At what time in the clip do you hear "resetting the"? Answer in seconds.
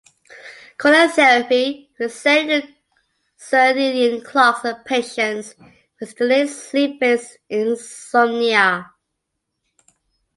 1.99-2.65